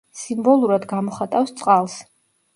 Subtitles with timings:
[0.19, 2.01] სიმბოლურად გამოხატავს წყალს.